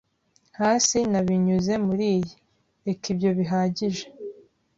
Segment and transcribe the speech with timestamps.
[0.59, 2.31] Hasi na Binyuze muri iyi.
[2.85, 4.03] Reka ibyo bihagije.”